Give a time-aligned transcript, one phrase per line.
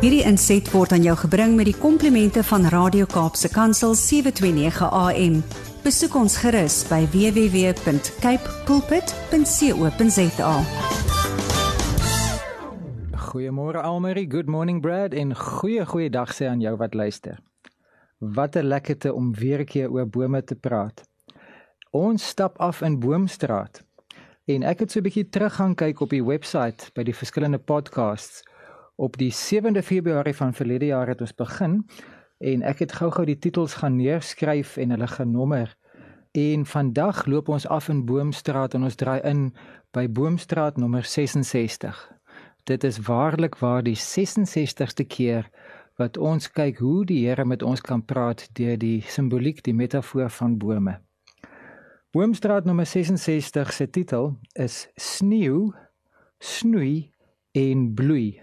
[0.00, 5.34] Hierdie inset word aan jou gebring met die komplimente van Radio Kaapse Kansel 729 AM.
[5.84, 10.54] Besoek ons gerus by www.cape pulpit.co.za.
[13.26, 17.36] Goeiemôre Almarie, good morning Brad en goeie goeie dag sê aan jou wat luister.
[18.24, 21.04] Wat 'n lekkerte om weer 'n keer oor bome te praat.
[21.90, 23.84] Ons stap af in Boomstraat.
[24.46, 27.58] En ek het so 'n bietjie terug gaan kyk op die webwerf by die verskillende
[27.58, 28.48] podcasts
[29.00, 31.80] op die 7de Februarie van verlede jaar het ons begin
[32.38, 35.72] en ek het gou-gou die titels gaan neerskryf en hulle genommer.
[36.36, 39.46] En vandag loop ons af in Boomstraat en ons draai in
[39.96, 41.96] by Boomstraat nommer 66.
[42.68, 45.48] Dit is waarlik waar die 66ste keer
[46.00, 50.28] wat ons kyk hoe die Here met ons kan praat deur die simboliek, die metafoor
[50.30, 50.98] van bome.
[52.12, 55.72] Boomstraat nommer 66 se titel is Sneeu,
[56.38, 57.12] snoei
[57.52, 58.40] en bloei.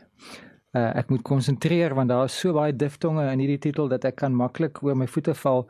[0.77, 4.17] Uh, ek moet konsentreer want daar is so baie diftonge in hierdie titel dat ek
[4.21, 5.63] kan maklik oor my voete val.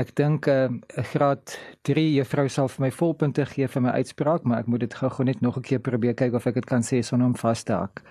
[0.00, 1.54] Ek dink 'n uh, graad
[1.88, 5.24] 3 juffrou sal vir my volpunte gee vir my uitspraak, maar ek moet dit gou-gou
[5.24, 7.72] net nog 'n keer probeer kyk of ek dit kan sê sonder om vas te
[7.72, 8.02] hak.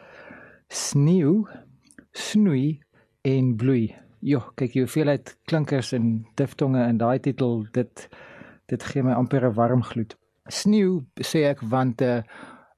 [0.70, 1.46] Sneeu,
[2.14, 2.80] snoei
[3.22, 3.96] en bloei.
[4.22, 8.10] Jo, kyk jy hoeveel uit klinkers en diftonge in daai titel dit
[8.68, 10.16] dit gee my amper 'n warm gloed.
[10.48, 12.24] Sneeu sê ek want 'n uh,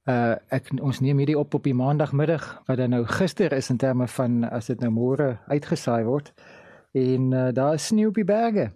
[0.02, 3.76] Uh ek ons neem hierdie op op die maandagmiddag wat dan nou gister is in
[3.78, 6.32] terme van as dit nou môre uitgesaai word.
[6.92, 8.72] En uh, daar is sneeu op die berge.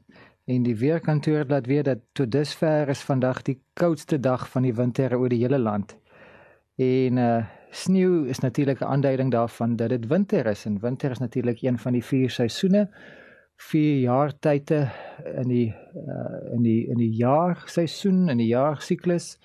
[0.46, 4.74] En die weerkantoor laat weet dat tot dusver is vandag die koudste dag van die
[4.74, 5.96] winter oor die hele land.
[6.78, 7.44] En uh
[7.76, 11.78] sneeu is natuurlik 'n aanduiding daarvan dat dit winter is en winter is natuurlik een
[11.78, 12.88] van die vier seisoene.
[13.56, 14.88] Vier jaartye
[15.34, 15.74] in die
[16.06, 19.38] uh in die in die jaar seisoen in die jaar siklus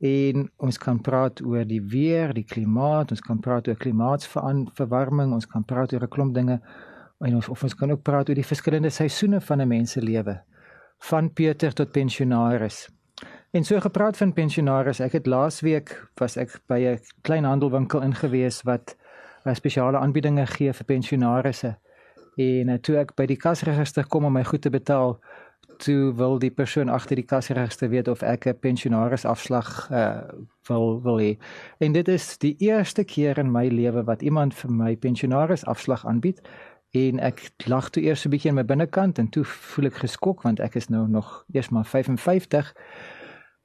[0.00, 5.46] en ons kan praat oor die weer, die klimaat, ons kan praat oor klimaatsverwarming, ons
[5.46, 6.60] kan praat oor 'n klomp dinge
[7.20, 10.00] en ons of ons kan ook praat oor die verskillende seisoene van 'n mens se
[10.00, 10.40] lewe
[11.10, 12.88] van Pieter tot pensionaris.
[13.50, 18.62] En so gepraat van pensionaris, ek het laasweek was ek by 'n klein handelwinkel ingewees
[18.62, 18.96] wat
[19.52, 21.76] spesiale aanbiedinge gee vir pensionarisse.
[22.36, 25.18] En eh, toe ek by die kasregister kom om my goed te betaal,
[25.80, 30.28] toe wil die persoon agter die kasregister weet of ek 'n pensionaris afslag uh,
[30.68, 31.36] wil wil hê.
[31.78, 36.06] En dit is die eerste keer in my lewe wat iemand vir my pensionaris afslag
[36.06, 36.40] aanbied
[36.90, 40.42] en ek lag toe eers 'n bietjie in my binnekant en toe voel ek geskok
[40.42, 42.74] want ek is nou nog eers maar 55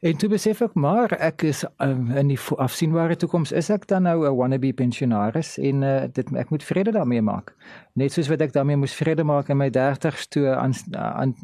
[0.04, 4.04] En toe besef ek maar ek is um, in die afsienbare toekoms is ek dan
[4.04, 7.54] nou 'n wannabe pensionaris en uh, dit ek moet vrede daarmee maak.
[7.94, 10.76] Net soos wat ek daarmee moes vrede maak in my 30's toe aan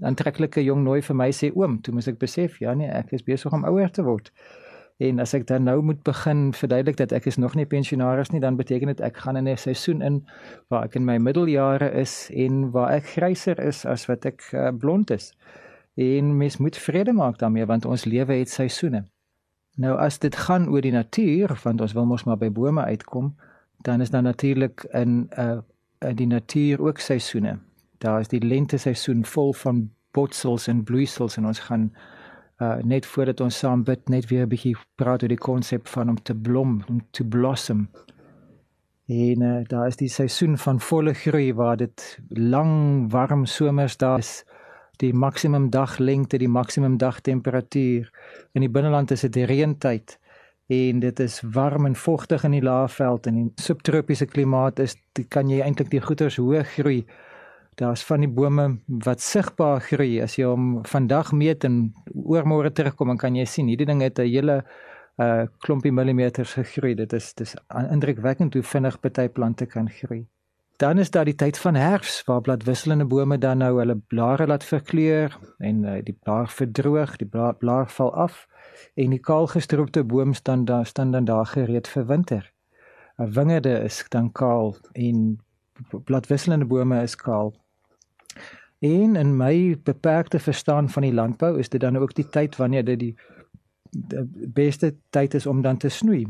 [0.03, 3.23] aantreklike jong nooi vir my sê oom, toe moet ek besef ja nee, ek is
[3.23, 4.31] besig om ouer te word.
[4.99, 8.41] En as ek dan nou moet begin verduidelik dat ek is nog nie pensionaris nie,
[8.41, 10.25] dan beteken dit ek gaan in 'n seisoen in
[10.67, 14.69] waar ek in my middeljare is en waar ek gryser is as wat ek uh,
[14.75, 15.31] blond is
[15.93, 19.05] en mens moet vrede maak daarmee want ons lewe het seisoene.
[19.75, 23.35] Nou as dit gaan oor die natuur, want ons wil mos maar by bome uitkom,
[23.81, 25.59] dan is daar natuurlik in uh,
[26.01, 27.59] in die natuur ook seisoene.
[27.97, 31.91] Daar is die lente seisoen vol van botsels en bloeisels en ons gaan
[32.57, 36.09] uh, net voordat ons saam bid net weer 'n bietjie praat oor die konsep van
[36.09, 37.89] om te blom, om te blossom.
[39.05, 44.17] En uh, daar is die seisoen van volle groei waar dit lang warm somers daar
[44.17, 44.43] is
[45.01, 48.09] die maksimum daglengte, die maksimum dagtemperatuur.
[48.53, 50.17] In die binneland is dit die reëntyd
[50.71, 55.27] en dit is warm en vogtig in die laafveld en in subtropiese klimaat is dit
[55.27, 57.01] kan jy eintlik die goeters hoog groei.
[57.79, 58.67] Daar's van die bome
[59.03, 61.81] wat sigbaar groei as jy hom vandag meet en
[62.13, 64.63] oormôre terugkom dan kan jy sien hierdie ding het 'n hele
[65.17, 66.95] uh klompie millimeters gegroei.
[66.95, 70.25] Dit is dis indrukwekkend hoe vinnig party plante kan groei.
[70.81, 74.63] Dan is daar die tyd van herfs waar bladwisselende bome dan nou hulle blare laat
[74.63, 78.47] verkleur en uh, die blaar verdroog, die blaar, blaar val af
[78.93, 82.53] en die kaalgestroopte boom staan daar staan dan daar gereed vir winter.
[83.17, 85.37] 'n Wingerde is dan kaal en
[86.03, 87.53] bladwisselende bome is kaal.
[88.79, 92.85] En in my beperkte verstaan van die landbou is dit dan ook die tyd wanneer
[92.85, 93.15] dit die,
[93.91, 96.25] die beste tyd is om dan te snoei.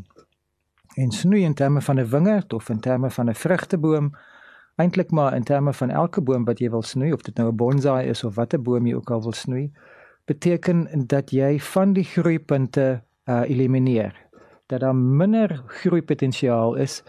[0.95, 4.11] En snoei in terme van 'n wingerd of in terme van 'n vrugteboom
[4.81, 7.55] eintlik maar in terme van elke boom wat jy wil snoei of dit nou 'n
[7.55, 9.71] bonsai is of watter boom jy ook al wil snoei
[10.25, 14.15] beteken dat jy van die groeipunte uh, elimineer
[14.67, 17.03] dat daar minder groeipotensiaal is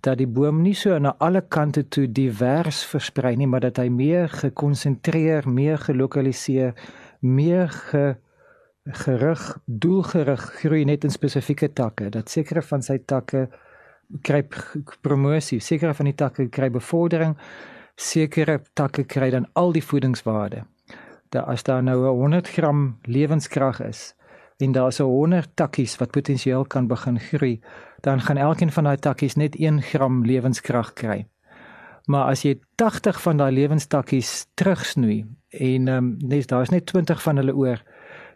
[0.00, 3.88] dat die boom nie so na alle kante toe divers versprei nie maar dat hy
[3.88, 6.74] meer gekonsentreer meer gelokaliseer
[7.20, 8.14] meer ge
[8.84, 13.46] gerig doelgerig groei net in spesifieke takke dat sekere van sy takke
[14.22, 14.42] kry
[15.00, 17.36] promosie, sekere van die takke kry bevordering,
[17.96, 20.64] sekere takke kry dan al die voedingswaarde.
[21.34, 24.14] Daar as daar nou 100 gram lewenskrag is
[24.62, 27.60] en daar is 100 takkies wat potensieel kan begin groei,
[28.00, 31.24] dan gaan elkeen van daai takkies net 1 gram lewenskrag kry.
[32.06, 37.22] Maar as jy 80 van daai lewenstakkies terugsnoei en ehm um, nes daar's net 20
[37.22, 37.82] van hulle oor,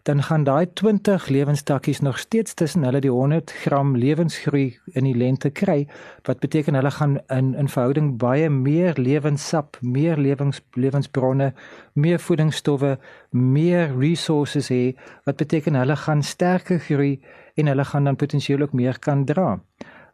[0.09, 5.13] dan gaan daai 20 lewenstakkies nog steeds tussen hulle die 100 gram lewensgroei in die
[5.13, 5.83] lente kry
[6.25, 11.51] wat beteken hulle gaan in in verhouding baie meer lewenssap, meer lewens lewensbronne,
[11.93, 12.95] meer voedingsstowwe,
[13.29, 14.95] meer resources hê
[15.29, 17.19] wat beteken hulle gaan sterker groei
[17.55, 19.59] en hulle gaan dan potensieel ook meer kan dra.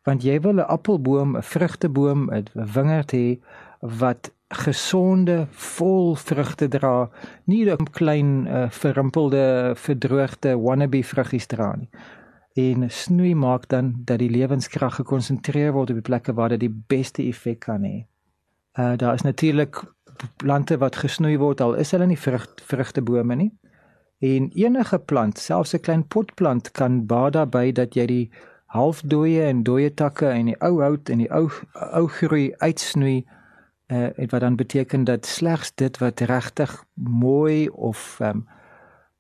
[0.03, 3.39] Want jy wil 'n appelboom, 'n vrugteboom, 'n wingerd hê
[3.99, 7.09] wat gesonde, vol vrugte dra,
[7.45, 11.89] nie 'n klein uh, verrimpelde, verdroogde wannabe vruggies dra nie.
[12.53, 16.83] En snoei maak dan dat die lewenskrag gekonsentreer word op die plekke waar dit die
[16.87, 18.05] beste effek kan hê.
[18.79, 19.83] Uh daar is natuurlik
[20.37, 23.51] plante wat gesnoei word al is hulle nie vrug, vrugtebome nie.
[24.19, 28.31] En enige plant, selfs 'n klein potplant kan baie daarbey dat jy die
[28.65, 31.49] halfdooie en dooie takke en die ou hout en die ou
[31.91, 33.25] ou groei uitsnoei
[33.87, 38.47] uh wat dan beteken dat slegs dit wat regtig mooi of um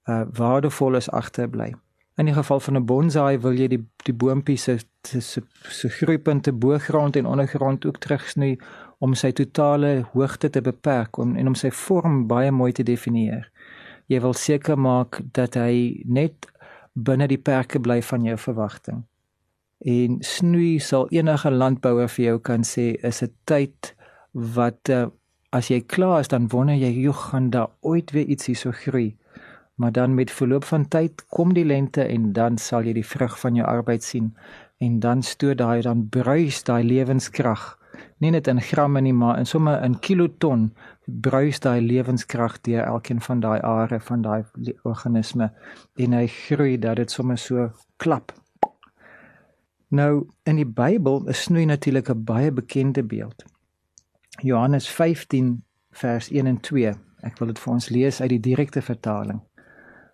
[0.05, 1.73] uh waardevol is agterbly.
[2.15, 6.51] In die geval van 'n bonsai wil jy die die boontjie se se se groeipunte
[6.51, 8.57] bo grond en ondergrond ook terugsny
[8.97, 13.51] om sy totale hoogte te beperk om en om sy vorm baie mooi te definieer.
[14.07, 16.47] Jy wil seker maak dat hy net
[16.93, 19.03] binne die perke bly van jou verwagting.
[19.79, 23.94] En snoei sal enige landbouer vir jou kan sê is 'n tyd
[24.35, 25.07] wat uh,
[25.55, 29.15] as jy klaar is dan wonder jy jy gaan daar ooit weer iets hierso groei.
[29.75, 33.39] Maar dan met verloop van tyd kom die lente en dan sal jy die vrug
[33.39, 34.35] van jou arbeid sien
[34.79, 37.75] en dan stoot daai dan bruis daai lewenskrag
[38.23, 40.69] nie net in gramme nie maar in somme in kiloton
[41.27, 44.43] bruis daai lewenskrag deur elkeen van daai are van daai
[44.83, 45.49] organisme
[46.05, 48.33] en hy groei dat dit somme so klap.
[49.89, 53.45] Nou in die Bybel is snoei natuurlik 'n baie bekende beeld.
[54.45, 56.93] Johannes 15 vers 1 en 2.
[57.25, 59.39] Ek wil dit vir ons lees uit die direkte vertaling.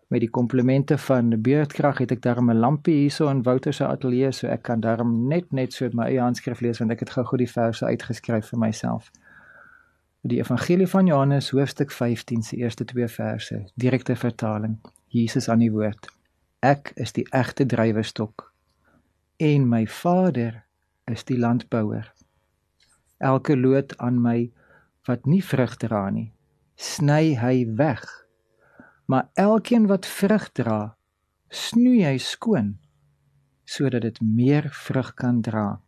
[0.07, 4.31] Met die komplemente van beurtkrag het ek daarom 'n lampie hierso in Wouter se ateljee
[4.31, 7.09] so ek kan daarom net net so met my eie handskrif lees want ek het
[7.09, 9.11] gou goed die verse uitgeskryf vir myself.
[10.21, 14.77] Die Evangelie van Johannes hoofstuk 15 se eerste 2 verse, direkte vertaling.
[15.07, 16.07] Jesus aan die woord.
[16.59, 18.53] Ek is die egte drywerstok
[19.37, 20.63] en my Vader
[21.05, 22.13] is die landbouer
[23.21, 24.51] elke loot aan my
[25.09, 26.31] wat nie vrug dra nie,
[26.75, 28.03] sny hy weg.
[29.05, 30.95] Maar elkeen wat vrug dra,
[31.49, 32.77] snoei hy skoon
[33.71, 35.79] sodat dit meer vrug kan dra.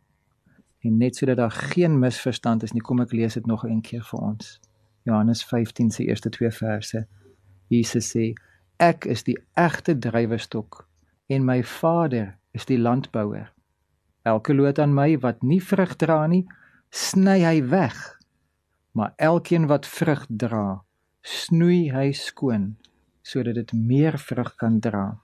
[0.84, 4.04] En net sodat daar geen misverstand is nie, kom ek lees dit nog een keer
[4.08, 4.54] vir ons.
[5.04, 7.04] Johannes 15 se eerste 2 verse.
[7.68, 8.32] Jesus sê:
[8.80, 10.86] Ek is die egte drywerstok
[11.28, 13.50] en my Vader is die landbouer.
[14.24, 16.44] Elke loot aan my wat nie vrug dra nie,
[16.94, 17.96] sny hy weg.
[18.94, 20.84] Maar elkeen wat vrug dra,
[21.20, 22.74] snoei hy skoon
[23.24, 25.16] sodat dit meer vrug kan dra.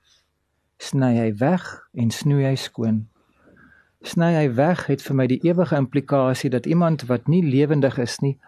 [0.80, 3.02] Sny hy weg en snoei hy skoon.
[4.02, 8.16] Sny hy weg het vir my die ewige implikasie dat iemand wat nie lewendig is
[8.24, 8.38] nie,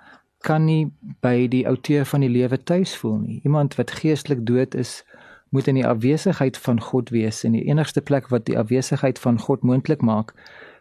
[0.43, 0.89] kan nie
[1.23, 3.39] by die outeur van die lewe tuis voel nie.
[3.45, 5.03] Iemand wat geestelik dood is,
[5.53, 9.39] moet in die afwesigheid van God wees en die enigste plek wat die afwesigheid van
[9.39, 10.33] God moontlik maak,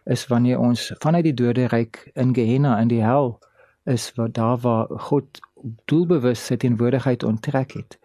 [0.04, 3.38] is wanneer ons vanuit die doderyk in Gehenna in die hel
[3.84, 5.40] is waar daar waar God
[5.84, 7.98] doelbewus sy teenwoordigheid onttrek het.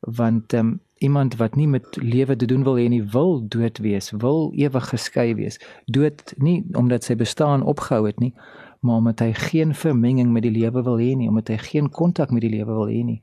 [0.00, 4.10] Want um, iemand wat nie met lewe te doen wil hê nie wil dood wees
[4.10, 5.58] wil ewig geskei wees.
[5.86, 8.34] Dood nie omdat sy bestaan opgehou het nie
[8.82, 12.30] maar omdat hy geen vermenging met die lewe wil hê nie omdat hy geen kontak
[12.30, 13.20] met die lewe wil hê nie.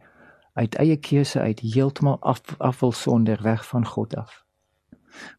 [0.59, 4.48] Uit eie keuse uit heeltemal af afwil sonder weg van God af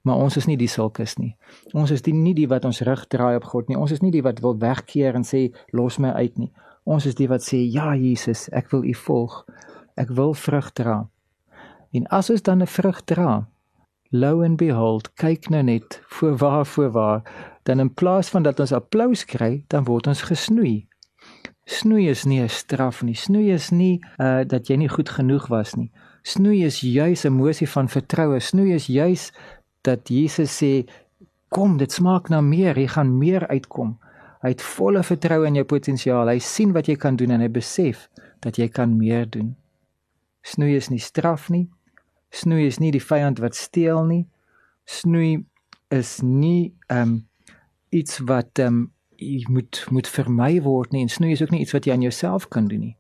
[0.03, 1.37] Maar ons is nie die sulkes nie.
[1.73, 3.77] Ons is die nie die wat ons rug draai op God nie.
[3.77, 6.53] Ons is nie die wat wil wegkeer en sê los my uit nie.
[6.85, 9.45] Ons is die wat sê ja Jesus, ek wil U volg.
[9.97, 11.09] Ek wil vrug dra.
[11.93, 13.49] En as ons dan 'n vrug dra,
[14.11, 17.23] lo and behold, kyk nou net voor waar voor waar,
[17.63, 20.89] dan in plaas van dat ons applous kry, dan word ons gesnoei.
[21.65, 23.15] Snoei is nie 'n straf nie.
[23.15, 25.91] Snoei is nie uh dat jy nie goed genoeg was nie.
[26.23, 28.41] Snoei is juis 'n emosie van vertroue.
[28.41, 29.33] Snoei is juis
[29.87, 30.85] dat Jesus sê
[31.49, 32.79] kom dit smaak na meer.
[32.79, 33.97] Jy gaan meer uitkom.
[34.41, 36.31] Hy het volle vertroue in jou potensiaal.
[36.31, 38.07] Hy sien wat jy kan doen en hy besef
[38.41, 39.55] dat jy kan meer doen.
[40.43, 41.67] Snoei is nie straf nie.
[42.33, 44.25] Snoei is nie die vyand wat steel nie.
[44.89, 45.43] Snoei
[45.93, 47.19] is nie ehm um,
[47.91, 48.87] iets wat ehm
[49.21, 51.03] um, moet moet vermy word nie.
[51.03, 52.97] En snoei is ook nie iets wat jy aan jouself kan doen nie.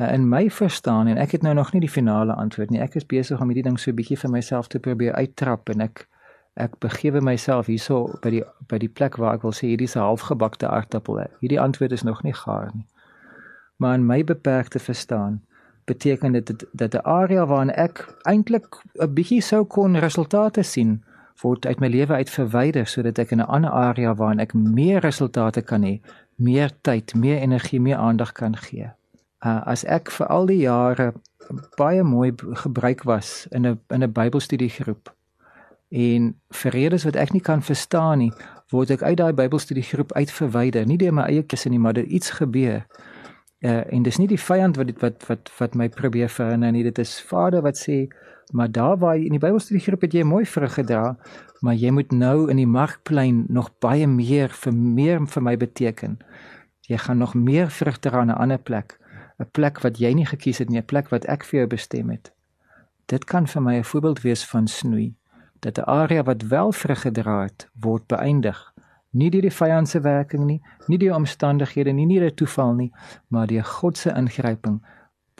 [0.00, 2.82] Uh, in my verstaan en ek het nou nog nie die finale antwoord nie.
[2.82, 6.08] Ek is besig om hierdie ding so bietjie vir myself te probeer uittrap en ek
[6.54, 9.96] ek begewe myself hierso by die by die plek waar ek wil sê hierdie is
[9.96, 11.24] 'n halfgebakte aardappel.
[11.40, 12.86] Hierdie antwoord is nog nie gaar nie.
[13.76, 15.42] Maar in my beperkte verstaan
[15.84, 18.66] beteken dit dat 'n area waarin ek eintlik
[19.00, 21.02] 'n bietjie sou kon resultate sien
[21.42, 25.00] word uit my lewe uit verwyder sodat ek in 'n ander area waarin ek meer
[25.00, 26.00] resultate kan hê,
[26.34, 28.90] meer tyd, meer energie, meer aandag kan gee.
[29.44, 31.12] Uh, as ek vir al die jare
[31.76, 35.14] baie mooi gebruik was in 'n in 'n Bybelstudiegroep
[35.94, 36.32] en
[36.62, 38.32] vir redes wat ek nie kan verstaan nie,
[38.74, 42.34] word ek uit daai Bybelstudiegroep uitverwyder, nie deur my eie keuse nie, maar dit iets
[42.40, 42.82] gebeur.
[43.64, 46.82] Uh, en dis nie die vyand wat dit wat wat wat my probeer verhinder nie,
[46.84, 48.08] dit is Vader wat sê
[48.52, 51.16] Maar daar waar jy in die Bybelstudiegroep het jy mooi vrug gedra,
[51.60, 56.18] maar jy moet nou in die markplein nog baie meer vir meer vir my beteken.
[56.86, 58.98] Jy gaan nog meer vrug dra aan 'n ander plek,
[59.40, 62.10] 'n plek wat jy nie gekies het nie, 'n plek wat ek vir jou bestem
[62.10, 62.32] het.
[63.06, 65.14] Dit kan vir my 'n voorbeeld wees van snoei,
[65.64, 68.72] dat 'n area wat wel vrug gedra het, word beëindig.
[69.10, 72.92] Nie deur die vyand se werking nie, nie deur omstandighede nie, nie deur toeval nie,
[73.28, 74.80] maar deur God se ingryping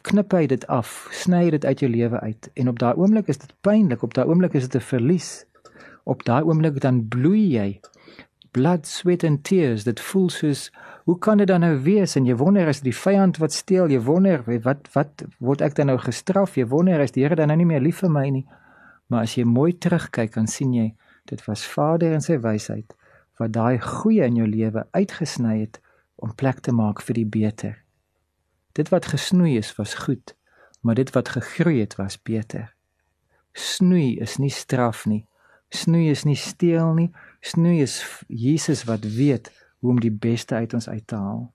[0.04, 3.40] knip hy dit af, sny dit uit jou lewe uit en op daai oomblik is
[3.40, 5.46] dit pynlik, op daai oomblik is dit 'n verlies.
[6.04, 7.80] Op daai oomblik dan bloei jy.
[8.52, 9.84] Blood, sweat and tears.
[9.84, 10.70] Dit voel soos
[11.04, 14.00] hoe kan dit dan nou wees en jy wonder as die vyand wat steel, jy
[14.00, 16.56] wonder wat wat word ek dan nou gestraf?
[16.56, 18.46] Jy wonder as die Here dan nou nie meer lief vir my nie.
[19.14, 20.88] Maar as jy mooi terugkyk, dan sien jy
[21.30, 22.96] dit was Vader in sy wysheid
[23.38, 25.78] wat daai goeie in jou lewe uitgesny het
[26.22, 27.76] om plek te maak vir die beter.
[28.74, 30.34] Dit wat gesnoei is was goed,
[30.82, 32.72] maar dit wat gegroei het was beter.
[33.54, 35.22] Snoei is nie straf nie.
[35.70, 37.10] Snoei is nie steel nie.
[37.42, 41.46] Snoei is Jesus wat weet hoe om die beste uit ons uit te haal.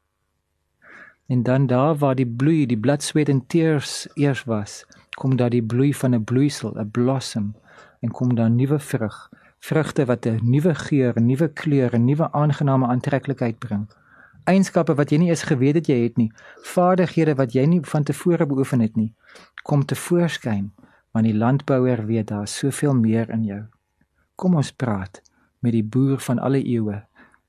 [1.27, 4.85] En dan daar waar die bloei, die blood sweat and tears eers was,
[5.19, 7.55] kom daar die bloei van 'n bloeisel, 'n blossom
[7.99, 12.31] en kom daar nuwe vrug, vrugte wat 'n nuwe geur, 'n nuwe kleur, 'n nuwe
[12.31, 13.87] aangename aantreklikheid bring
[14.49, 16.29] eienskappe wat jy nie eens geweet het jy het nie,
[16.71, 19.11] vaardighede wat jy nie van tevore beoefen het nie,
[19.63, 20.69] kom te voorskyn
[21.15, 23.63] want die landbouer weet daar soveel meer in jou.
[24.37, 25.23] Kom ons praat
[25.65, 26.99] met die boer van alle eeue.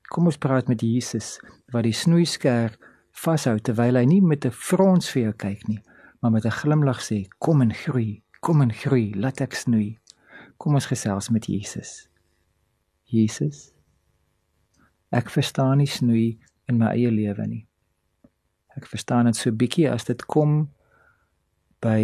[0.09, 1.35] Kom ons praat met Jesus
[1.71, 2.73] wat die snoeisker
[3.21, 5.79] vashou terwyl hy nie met 'n frons vir jou kyk nie,
[6.21, 9.99] maar met 'n glimlag sê: "Kom en groei, kom en groei, laat ek snoei."
[10.57, 12.09] Kom ons gesels met Jesus.
[13.03, 13.73] Jesus.
[15.09, 17.67] Ek verstaan nie snoei in my eie lewe nie.
[18.77, 20.69] Ek verstaan dit so bietjie as dit kom
[21.81, 22.01] by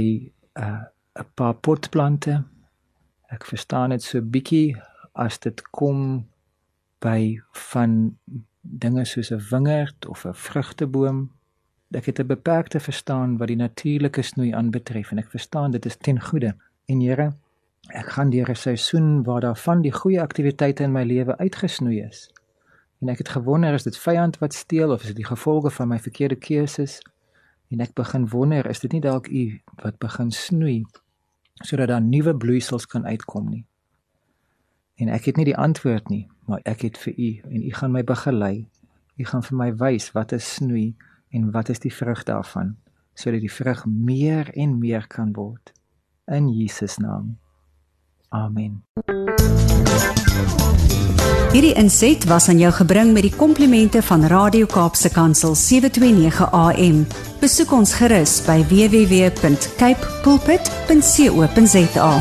[0.58, 0.84] 'n uh,
[1.18, 2.44] 'n paar potplante.
[3.30, 4.76] Ek verstaan dit so bietjie
[5.14, 6.28] as dit kom
[7.00, 7.40] by
[7.72, 8.18] van
[8.62, 11.32] dinge soos 'n wingerd of 'n vrugteboom.
[11.92, 15.96] Ek het 'n beperkte verstaan wat die natuurlike snoei aanbetref en ek verstaan dit is
[15.96, 16.54] ten goeie.
[16.86, 17.34] En Here,
[17.88, 22.02] ek gaan deur 'n seisoen waar daar van die goeie aktiwiteite in my lewe uitgesnoei
[22.02, 22.32] is.
[23.00, 25.88] En ek het gewonder is dit vyand wat steel of is dit die gevolge van
[25.88, 27.02] my verkeerde keuses?
[27.68, 30.86] En ek begin wonder is dit nie dalk u wat begin snoei
[31.54, 33.66] sodat daar nuwe bloeisels kan uitkom nie.
[34.96, 37.92] En ek het nie die antwoord nie, maar ek het vir u en u gaan
[37.92, 38.68] my begelei.
[39.18, 40.96] U gaan vir my wys wat is snoei
[41.30, 42.76] en wat is die vrug daarvan
[43.18, 45.74] sodat die vrug meer en meer kan word
[46.26, 47.38] in Jesus naam.
[48.30, 48.84] Amen.
[51.52, 57.06] Hierdie inset was aan jou gebring met die komplimente van Radio Kaapse Kansel 729 AM.
[57.40, 62.12] Besoek ons gerus by www.cape pulpit.co.za.